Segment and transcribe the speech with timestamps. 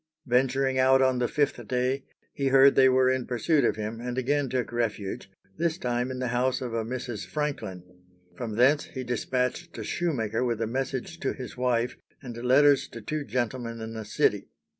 [0.25, 4.17] Venturing out on the fifth day, he heard they were in pursuit of him, and
[4.17, 7.23] again took refuge, this time in the house of a Mrs.
[7.27, 7.83] Franklin.
[8.35, 12.99] From thence he despatched a shoemaker with a message to his wife, and letters to
[12.99, 14.47] two gentlemen in the city.